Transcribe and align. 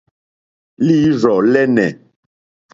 Líǐrzɔ̀ 0.85 1.39
lɛ́nɛ̀. 1.53 1.91